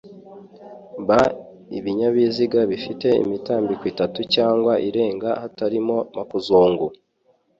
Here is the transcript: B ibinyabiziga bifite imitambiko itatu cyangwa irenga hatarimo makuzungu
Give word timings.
B 1.07 1.09
ibinyabiziga 1.77 2.59
bifite 2.71 3.07
imitambiko 3.23 3.83
itatu 3.93 4.19
cyangwa 4.33 4.73
irenga 4.87 5.29
hatarimo 5.41 5.97
makuzungu 6.15 6.85